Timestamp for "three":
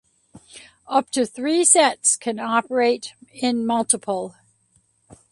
1.27-1.63